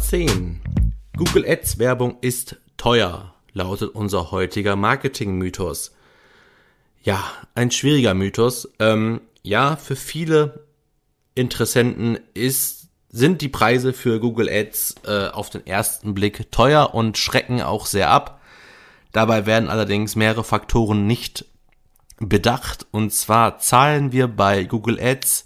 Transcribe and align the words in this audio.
10. 0.00 0.60
Google 1.16 1.44
Ads 1.48 1.78
Werbung 1.78 2.16
ist 2.20 2.56
teuer, 2.76 3.34
lautet 3.52 3.94
unser 3.94 4.30
heutiger 4.30 4.74
Marketing-Mythos. 4.74 5.94
Ja, 7.02 7.22
ein 7.54 7.70
schwieriger 7.70 8.14
Mythos. 8.14 8.68
Ähm, 8.78 9.20
ja, 9.42 9.76
für 9.76 9.96
viele 9.96 10.66
Interessenten 11.34 12.18
ist, 12.34 12.88
sind 13.10 13.42
die 13.42 13.48
Preise 13.48 13.92
für 13.92 14.18
Google 14.18 14.48
Ads 14.48 14.96
äh, 15.06 15.28
auf 15.28 15.50
den 15.50 15.66
ersten 15.66 16.14
Blick 16.14 16.50
teuer 16.50 16.94
und 16.94 17.16
schrecken 17.16 17.62
auch 17.62 17.86
sehr 17.86 18.10
ab. 18.10 18.40
Dabei 19.12 19.46
werden 19.46 19.68
allerdings 19.68 20.16
mehrere 20.16 20.44
Faktoren 20.44 21.06
nicht 21.06 21.44
bedacht. 22.18 22.86
Und 22.90 23.12
zwar 23.12 23.58
zahlen 23.58 24.12
wir 24.12 24.26
bei 24.26 24.64
Google 24.64 24.98
Ads 25.00 25.44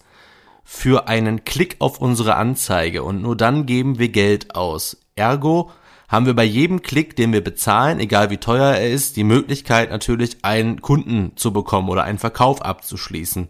für 0.64 1.08
einen 1.08 1.44
Klick 1.44 1.76
auf 1.78 1.98
unsere 1.98 2.36
Anzeige 2.36 3.02
und 3.02 3.22
nur 3.22 3.36
dann 3.36 3.66
geben 3.66 3.98
wir 3.98 4.08
Geld 4.08 4.54
aus. 4.56 4.96
Ergo 5.14 5.70
haben 6.08 6.26
wir 6.26 6.34
bei 6.34 6.44
jedem 6.44 6.82
Klick, 6.82 7.16
den 7.16 7.32
wir 7.32 7.42
bezahlen, 7.42 8.00
egal 8.00 8.30
wie 8.30 8.38
teuer 8.38 8.74
er 8.74 8.90
ist, 8.90 9.16
die 9.16 9.24
Möglichkeit 9.24 9.90
natürlich 9.90 10.38
einen 10.42 10.80
Kunden 10.80 11.32
zu 11.36 11.52
bekommen 11.52 11.88
oder 11.88 12.04
einen 12.04 12.18
Verkauf 12.18 12.62
abzuschließen. 12.62 13.48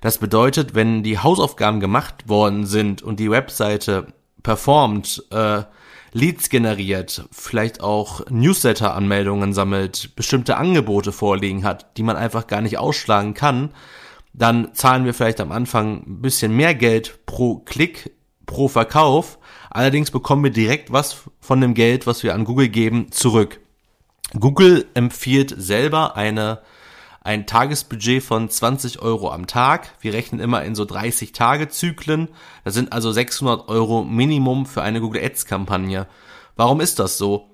Das 0.00 0.18
bedeutet, 0.18 0.74
wenn 0.74 1.02
die 1.02 1.18
Hausaufgaben 1.18 1.80
gemacht 1.80 2.28
worden 2.28 2.66
sind 2.66 3.02
und 3.02 3.18
die 3.18 3.30
Webseite 3.30 4.08
performt, 4.42 5.24
äh, 5.30 5.62
Leads 6.12 6.48
generiert, 6.48 7.26
vielleicht 7.30 7.82
auch 7.82 8.22
Newsletter-Anmeldungen 8.30 9.52
sammelt, 9.52 10.16
bestimmte 10.16 10.56
Angebote 10.56 11.12
vorliegen 11.12 11.64
hat, 11.64 11.96
die 11.98 12.02
man 12.02 12.16
einfach 12.16 12.46
gar 12.46 12.62
nicht 12.62 12.78
ausschlagen 12.78 13.34
kann, 13.34 13.70
dann 14.36 14.74
zahlen 14.74 15.06
wir 15.06 15.14
vielleicht 15.14 15.40
am 15.40 15.50
Anfang 15.50 16.02
ein 16.06 16.20
bisschen 16.20 16.54
mehr 16.54 16.74
Geld 16.74 17.24
pro 17.24 17.56
Klick, 17.60 18.12
pro 18.44 18.68
Verkauf. 18.68 19.38
Allerdings 19.70 20.10
bekommen 20.10 20.44
wir 20.44 20.50
direkt 20.50 20.92
was 20.92 21.24
von 21.40 21.60
dem 21.60 21.72
Geld, 21.72 22.06
was 22.06 22.22
wir 22.22 22.34
an 22.34 22.44
Google 22.44 22.68
geben, 22.68 23.10
zurück. 23.10 23.60
Google 24.38 24.86
empfiehlt 24.92 25.54
selber 25.56 26.16
eine, 26.16 26.60
ein 27.22 27.46
Tagesbudget 27.46 28.22
von 28.22 28.50
20 28.50 29.00
Euro 29.00 29.30
am 29.30 29.46
Tag. 29.46 29.94
Wir 30.00 30.12
rechnen 30.12 30.40
immer 30.40 30.62
in 30.64 30.74
so 30.74 30.84
30 30.84 31.32
Tage 31.32 31.68
Zyklen. 31.68 32.28
Das 32.62 32.74
sind 32.74 32.92
also 32.92 33.12
600 33.12 33.68
Euro 33.70 34.04
Minimum 34.04 34.66
für 34.66 34.82
eine 34.82 35.00
Google 35.00 35.24
Ads 35.24 35.46
Kampagne. 35.46 36.06
Warum 36.56 36.82
ist 36.82 36.98
das 36.98 37.16
so? 37.16 37.48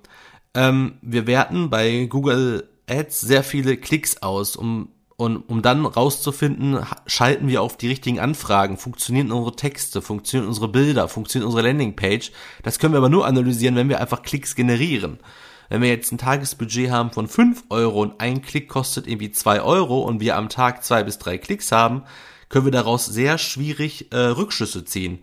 Ähm, 0.54 0.98
wir 1.00 1.28
werten 1.28 1.70
bei 1.70 2.06
Google 2.06 2.68
Ads 2.88 3.20
sehr 3.20 3.44
viele 3.44 3.76
Klicks 3.76 4.20
aus, 4.22 4.56
um 4.56 4.88
und 5.22 5.36
um 5.48 5.62
dann 5.62 5.86
rauszufinden, 5.86 6.84
schalten 7.06 7.46
wir 7.46 7.62
auf 7.62 7.76
die 7.76 7.86
richtigen 7.86 8.18
Anfragen, 8.18 8.76
funktionieren 8.76 9.30
unsere 9.30 9.54
Texte, 9.54 10.02
funktionieren 10.02 10.48
unsere 10.48 10.66
Bilder, 10.66 11.06
funktioniert 11.06 11.46
unsere 11.46 11.64
Landingpage. 11.64 12.32
Das 12.64 12.80
können 12.80 12.92
wir 12.92 12.98
aber 12.98 13.08
nur 13.08 13.24
analysieren, 13.24 13.76
wenn 13.76 13.88
wir 13.88 14.00
einfach 14.00 14.22
Klicks 14.22 14.56
generieren. 14.56 15.20
Wenn 15.68 15.80
wir 15.80 15.90
jetzt 15.90 16.10
ein 16.10 16.18
Tagesbudget 16.18 16.90
haben 16.90 17.12
von 17.12 17.28
5 17.28 17.66
Euro 17.70 18.02
und 18.02 18.20
ein 18.20 18.42
Klick 18.42 18.68
kostet 18.68 19.06
irgendwie 19.06 19.30
2 19.30 19.62
Euro 19.62 20.00
und 20.00 20.18
wir 20.18 20.36
am 20.36 20.48
Tag 20.48 20.82
zwei 20.82 21.04
bis 21.04 21.18
drei 21.18 21.38
Klicks 21.38 21.70
haben, 21.70 22.02
können 22.48 22.64
wir 22.64 22.72
daraus 22.72 23.06
sehr 23.06 23.38
schwierig 23.38 24.12
äh, 24.12 24.16
Rückschlüsse 24.16 24.84
ziehen. 24.84 25.22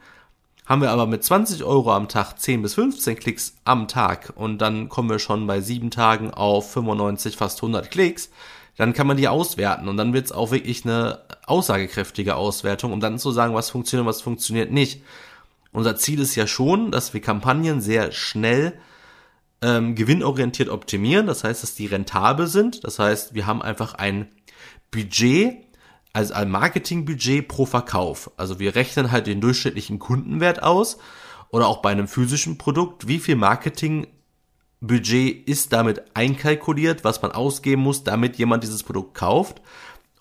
Haben 0.66 0.82
wir 0.82 0.92
aber 0.92 1.08
mit 1.08 1.26
20 1.26 1.66
Euro 1.66 1.92
am 1.92 2.08
Tag 2.08 2.40
10 2.40 2.62
bis 2.62 2.76
15 2.76 3.20
Klicks 3.20 3.56
am 3.66 3.90
Tag 3.90 4.32
und 4.36 4.60
dann 4.60 4.88
kommen 4.88 5.10
wir 5.10 5.20
schon 5.20 5.46
bei 5.46 5.60
sieben 5.60 5.92
Tagen 5.92 6.32
auf 6.32 6.72
95, 6.72 7.36
fast 7.36 7.58
100 7.58 7.92
Klicks, 7.92 8.30
dann 8.80 8.94
kann 8.94 9.08
man 9.08 9.18
die 9.18 9.28
auswerten 9.28 9.90
und 9.90 9.98
dann 9.98 10.14
wird 10.14 10.28
es 10.28 10.32
auch 10.32 10.52
wirklich 10.52 10.86
eine 10.86 11.20
aussagekräftige 11.46 12.36
Auswertung, 12.36 12.94
um 12.94 13.02
dann 13.02 13.20
zu 13.20 13.32
sagen, 13.32 13.54
was 13.54 13.70
funktioniert 13.70 14.06
und 14.06 14.10
was 14.10 14.22
funktioniert 14.22 14.72
nicht. 14.72 15.04
Unser 15.74 15.98
Ziel 15.98 16.22
ist 16.22 16.36
ja 16.36 16.48
schon, 16.48 16.90
dass 16.90 17.14
wir 17.14 17.20
Kampagnen 17.20 17.82
sehr 17.82 18.14
schnell 18.14 18.80
ähm, 19.62 19.96
gewinnorientiert 19.96 20.70
optimieren, 20.70 21.28
das 21.28 21.44
heißt, 21.44 21.62
dass 21.62 21.76
die 21.76 21.88
rentabel 21.88 22.48
sind, 22.48 22.86
das 22.86 23.00
heißt, 23.00 23.34
wir 23.34 23.46
haben 23.46 23.62
einfach 23.62 23.96
ein 23.96 24.30
Budget, 24.92 25.58
also 26.14 26.34
ein 26.34 26.50
Marketingbudget 26.50 27.50
pro 27.50 27.66
Verkauf. 27.66 28.32
Also 28.38 28.60
wir 28.60 28.76
rechnen 28.76 29.12
halt 29.12 29.28
den 29.28 29.42
durchschnittlichen 29.42 30.00
Kundenwert 30.00 30.64
aus 30.64 31.00
oder 31.50 31.68
auch 31.68 31.82
bei 31.82 31.92
einem 31.92 32.08
physischen 32.08 32.58
Produkt, 32.58 33.10
wie 33.10 33.20
viel 33.20 33.36
Marketing 33.36 34.08
Budget 34.82 35.48
ist 35.48 35.74
damit 35.74 36.04
einkalkuliert, 36.14 37.04
was 37.04 37.22
man 37.22 37.32
ausgeben 37.32 37.82
muss, 37.82 38.04
damit 38.04 38.38
jemand 38.38 38.64
dieses 38.64 38.84
Produkt 38.84 39.14
kauft. 39.14 39.62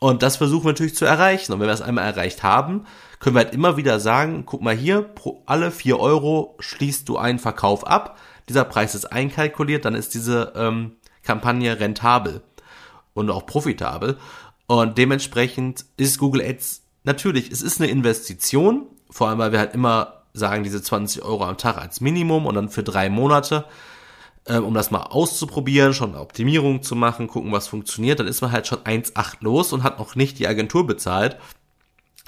Und 0.00 0.22
das 0.22 0.36
versuchen 0.36 0.64
wir 0.64 0.72
natürlich 0.72 0.94
zu 0.94 1.04
erreichen. 1.04 1.52
Und 1.52 1.60
wenn 1.60 1.66
wir 1.66 1.72
das 1.72 1.82
einmal 1.82 2.04
erreicht 2.04 2.42
haben, 2.42 2.84
können 3.20 3.36
wir 3.36 3.44
halt 3.44 3.54
immer 3.54 3.76
wieder 3.76 3.98
sagen, 4.00 4.44
guck 4.46 4.62
mal 4.62 4.76
hier, 4.76 5.02
pro 5.02 5.42
alle 5.46 5.70
vier 5.70 5.98
Euro 5.98 6.56
schließt 6.60 7.08
du 7.08 7.16
einen 7.16 7.38
Verkauf 7.38 7.86
ab. 7.86 8.18
Dieser 8.48 8.64
Preis 8.64 8.94
ist 8.94 9.06
einkalkuliert, 9.06 9.84
dann 9.84 9.94
ist 9.94 10.14
diese 10.14 10.52
ähm, 10.56 10.92
Kampagne 11.22 11.78
rentabel 11.78 12.42
und 13.14 13.30
auch 13.30 13.46
profitabel. 13.46 14.18
Und 14.66 14.98
dementsprechend 14.98 15.84
ist 15.96 16.18
Google 16.18 16.42
Ads 16.42 16.82
natürlich, 17.04 17.50
es 17.50 17.62
ist 17.62 17.80
eine 17.80 17.90
Investition, 17.90 18.86
vor 19.10 19.28
allem 19.28 19.38
weil 19.38 19.52
wir 19.52 19.58
halt 19.58 19.74
immer 19.74 20.22
sagen, 20.32 20.62
diese 20.62 20.82
20 20.82 21.22
Euro 21.22 21.44
am 21.44 21.58
Tag 21.58 21.78
als 21.78 22.00
Minimum 22.00 22.46
und 22.46 22.54
dann 22.54 22.68
für 22.68 22.82
drei 22.82 23.08
Monate 23.08 23.64
ähm, 24.48 24.64
um 24.64 24.74
das 24.74 24.90
mal 24.90 25.02
auszuprobieren, 25.02 25.94
schon 25.94 26.10
eine 26.10 26.20
Optimierung 26.20 26.82
zu 26.82 26.96
machen, 26.96 27.28
gucken, 27.28 27.52
was 27.52 27.68
funktioniert, 27.68 28.20
dann 28.20 28.26
ist 28.26 28.40
man 28.40 28.52
halt 28.52 28.66
schon 28.66 28.78
1,8 28.78 29.36
los 29.40 29.72
und 29.72 29.82
hat 29.82 29.98
noch 29.98 30.16
nicht 30.16 30.38
die 30.38 30.48
Agentur 30.48 30.86
bezahlt. 30.86 31.36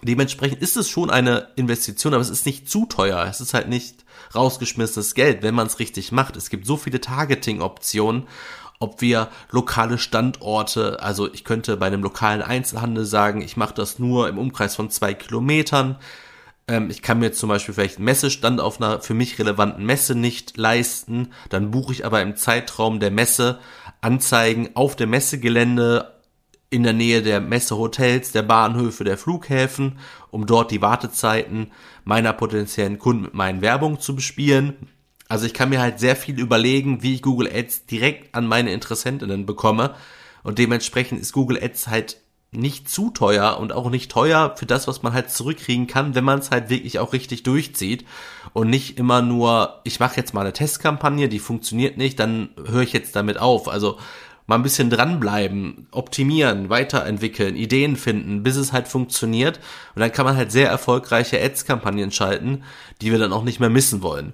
Dementsprechend 0.02 0.62
ist 0.62 0.76
es 0.76 0.88
schon 0.88 1.10
eine 1.10 1.48
Investition, 1.56 2.14
aber 2.14 2.22
es 2.22 2.30
ist 2.30 2.46
nicht 2.46 2.70
zu 2.70 2.86
teuer. 2.86 3.26
Es 3.28 3.40
ist 3.40 3.52
halt 3.52 3.68
nicht 3.68 4.04
rausgeschmissenes 4.34 5.14
Geld, 5.14 5.42
wenn 5.42 5.54
man 5.54 5.66
es 5.66 5.78
richtig 5.78 6.10
macht. 6.12 6.36
Es 6.36 6.48
gibt 6.48 6.66
so 6.66 6.76
viele 6.76 7.00
Targeting-Optionen, 7.00 8.26
ob 8.78 9.02
wir 9.02 9.28
lokale 9.50 9.98
Standorte, 9.98 11.02
also 11.02 11.30
ich 11.32 11.44
könnte 11.44 11.76
bei 11.76 11.86
einem 11.86 12.02
lokalen 12.02 12.40
Einzelhandel 12.40 13.04
sagen, 13.04 13.42
ich 13.42 13.58
mache 13.58 13.74
das 13.74 13.98
nur 13.98 14.28
im 14.28 14.38
Umkreis 14.38 14.74
von 14.74 14.88
zwei 14.88 15.12
Kilometern. 15.12 15.96
Ähm, 16.70 16.88
ich 16.88 17.02
kann 17.02 17.18
mir 17.18 17.32
zum 17.32 17.48
Beispiel 17.48 17.74
vielleicht 17.74 17.96
einen 17.96 18.04
Messestand 18.04 18.60
auf 18.60 18.80
einer 18.80 19.00
für 19.00 19.14
mich 19.14 19.38
relevanten 19.38 19.84
Messe 19.84 20.14
nicht 20.14 20.56
leisten. 20.56 21.32
Dann 21.48 21.72
buche 21.72 21.92
ich 21.92 22.06
aber 22.06 22.22
im 22.22 22.36
Zeitraum 22.36 23.00
der 23.00 23.10
Messe 23.10 23.58
Anzeigen 24.00 24.70
auf 24.74 24.96
dem 24.96 25.10
Messegelände 25.10 26.14
in 26.70 26.84
der 26.84 26.92
Nähe 26.92 27.22
der 27.22 27.40
Messehotels, 27.40 28.30
der 28.30 28.42
Bahnhöfe, 28.42 29.02
der 29.02 29.18
Flughäfen, 29.18 29.98
um 30.30 30.46
dort 30.46 30.70
die 30.70 30.80
Wartezeiten 30.80 31.72
meiner 32.04 32.32
potenziellen 32.32 33.00
Kunden 33.00 33.22
mit 33.22 33.34
meinen 33.34 33.60
Werbung 33.60 33.98
zu 33.98 34.14
bespielen. 34.14 34.74
Also 35.28 35.46
ich 35.46 35.54
kann 35.54 35.70
mir 35.70 35.80
halt 35.80 35.98
sehr 35.98 36.14
viel 36.14 36.38
überlegen, 36.38 37.02
wie 37.02 37.14
ich 37.14 37.22
Google 37.22 37.50
Ads 37.52 37.86
direkt 37.86 38.34
an 38.34 38.46
meine 38.46 38.72
Interessentinnen 38.72 39.46
bekomme. 39.46 39.94
Und 40.44 40.58
dementsprechend 40.58 41.20
ist 41.20 41.32
Google 41.32 41.62
Ads 41.62 41.88
halt 41.88 42.18
nicht 42.52 42.88
zu 42.88 43.10
teuer 43.10 43.58
und 43.58 43.72
auch 43.72 43.90
nicht 43.90 44.10
teuer 44.10 44.54
für 44.56 44.66
das, 44.66 44.88
was 44.88 45.02
man 45.02 45.12
halt 45.12 45.30
zurückkriegen 45.30 45.86
kann, 45.86 46.14
wenn 46.14 46.24
man 46.24 46.40
es 46.40 46.50
halt 46.50 46.68
wirklich 46.68 46.98
auch 46.98 47.12
richtig 47.12 47.44
durchzieht 47.44 48.04
und 48.52 48.68
nicht 48.68 48.98
immer 48.98 49.22
nur, 49.22 49.80
ich 49.84 50.00
mache 50.00 50.16
jetzt 50.16 50.34
mal 50.34 50.40
eine 50.40 50.52
Testkampagne, 50.52 51.28
die 51.28 51.38
funktioniert 51.38 51.96
nicht, 51.96 52.18
dann 52.18 52.50
höre 52.66 52.82
ich 52.82 52.92
jetzt 52.92 53.14
damit 53.14 53.38
auf. 53.38 53.68
Also 53.68 53.98
mal 54.48 54.56
ein 54.56 54.64
bisschen 54.64 54.90
dranbleiben, 54.90 55.86
optimieren, 55.92 56.70
weiterentwickeln, 56.70 57.54
Ideen 57.54 57.94
finden, 57.94 58.42
bis 58.42 58.56
es 58.56 58.72
halt 58.72 58.88
funktioniert. 58.88 59.60
Und 59.94 60.00
dann 60.00 60.10
kann 60.10 60.26
man 60.26 60.36
halt 60.36 60.50
sehr 60.50 60.68
erfolgreiche 60.68 61.40
Ads-Kampagnen 61.40 62.10
schalten, 62.10 62.64
die 63.00 63.12
wir 63.12 63.20
dann 63.20 63.32
auch 63.32 63.44
nicht 63.44 63.60
mehr 63.60 63.70
missen 63.70 64.02
wollen. 64.02 64.32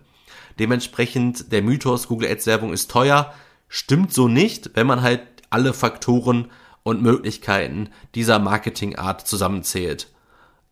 Dementsprechend 0.58 1.52
der 1.52 1.60
Mythos, 1.60 2.08
Google 2.08 2.30
Ads 2.30 2.46
Werbung 2.46 2.72
ist 2.72 2.90
teuer, 2.90 3.34
stimmt 3.68 4.10
so 4.14 4.26
nicht, 4.26 4.70
wenn 4.72 4.86
man 4.86 5.02
halt 5.02 5.20
alle 5.50 5.74
Faktoren 5.74 6.50
und 6.86 7.02
Möglichkeiten 7.02 7.88
dieser 8.14 8.38
Marketingart 8.38 9.26
zusammenzählt. 9.26 10.06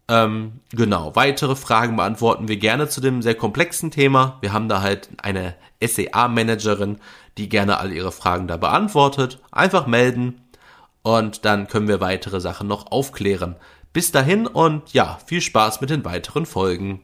Ähm, 0.06 0.60
genau, 0.70 1.16
weitere 1.16 1.56
Fragen 1.56 1.96
beantworten 1.96 2.46
wir 2.46 2.56
gerne 2.56 2.88
zu 2.88 3.00
dem 3.00 3.20
sehr 3.20 3.34
komplexen 3.34 3.90
Thema. 3.90 4.38
Wir 4.40 4.52
haben 4.52 4.68
da 4.68 4.80
halt 4.80 5.08
eine 5.20 5.56
SEA-Managerin, 5.82 7.00
die 7.36 7.48
gerne 7.48 7.78
all 7.78 7.92
Ihre 7.92 8.12
Fragen 8.12 8.46
da 8.46 8.56
beantwortet. 8.56 9.40
Einfach 9.50 9.88
melden 9.88 10.40
und 11.02 11.44
dann 11.44 11.66
können 11.66 11.88
wir 11.88 12.00
weitere 12.00 12.40
Sachen 12.40 12.68
noch 12.68 12.92
aufklären. 12.92 13.56
Bis 13.92 14.12
dahin 14.12 14.46
und 14.46 14.92
ja, 14.92 15.18
viel 15.26 15.40
Spaß 15.40 15.80
mit 15.80 15.90
den 15.90 16.04
weiteren 16.04 16.46
Folgen. 16.46 17.00